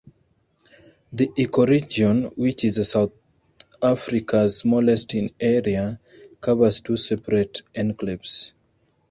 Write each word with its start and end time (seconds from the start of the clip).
The 1.13 1.27
ecoregion, 1.37 2.35
which 2.35 2.65
is 2.65 2.89
South 2.89 3.11
Africa's 3.83 4.57
smallest 4.57 5.13
in 5.13 5.29
area, 5.39 5.99
covers 6.39 6.81
two 6.81 6.97
separate 6.97 7.61
enclaves. 7.75 8.53